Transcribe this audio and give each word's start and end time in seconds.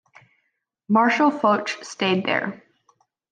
Marshal 0.89 1.29
Foch 1.29 1.69
stayed 1.83 2.25
there. 2.25 2.63